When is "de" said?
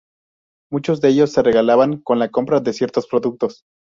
0.99-1.09, 2.59-2.73